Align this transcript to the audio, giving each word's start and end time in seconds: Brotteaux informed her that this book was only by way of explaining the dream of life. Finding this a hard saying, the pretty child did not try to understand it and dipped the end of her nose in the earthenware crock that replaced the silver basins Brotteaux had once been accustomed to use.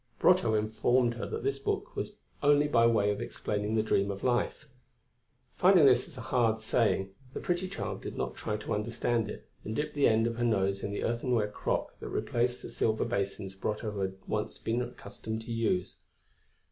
Brotteaux 0.17 0.55
informed 0.55 1.13
her 1.13 1.27
that 1.27 1.43
this 1.43 1.59
book 1.59 1.95
was 1.95 2.15
only 2.41 2.67
by 2.67 2.87
way 2.87 3.11
of 3.11 3.21
explaining 3.21 3.75
the 3.75 3.83
dream 3.83 4.09
of 4.09 4.23
life. 4.23 4.67
Finding 5.57 5.85
this 5.85 6.17
a 6.17 6.21
hard 6.21 6.59
saying, 6.59 7.11
the 7.35 7.39
pretty 7.39 7.67
child 7.69 8.01
did 8.01 8.17
not 8.17 8.33
try 8.35 8.57
to 8.57 8.73
understand 8.73 9.29
it 9.29 9.47
and 9.63 9.75
dipped 9.75 9.93
the 9.93 10.07
end 10.07 10.25
of 10.25 10.37
her 10.37 10.43
nose 10.43 10.81
in 10.83 10.89
the 10.89 11.03
earthenware 11.03 11.51
crock 11.51 11.99
that 11.99 12.09
replaced 12.09 12.63
the 12.63 12.69
silver 12.71 13.05
basins 13.05 13.53
Brotteaux 13.53 14.01
had 14.01 14.17
once 14.25 14.57
been 14.57 14.81
accustomed 14.81 15.43
to 15.43 15.51
use. 15.51 15.99